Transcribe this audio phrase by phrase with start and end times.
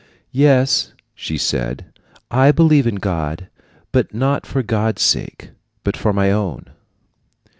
[0.31, 1.85] "Yes," she said,
[2.31, 3.49] "I believe in God,
[4.11, 5.51] not for God's sake,
[5.83, 6.71] but for my own."